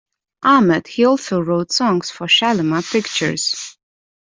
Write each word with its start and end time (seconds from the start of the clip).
Ahmed, 0.41 0.87
he 0.87 1.05
also 1.05 1.39
wrote 1.41 1.71
songs 1.71 2.09
for 2.09 2.27
Shalimar 2.27 2.81
Pictures. 2.81 3.77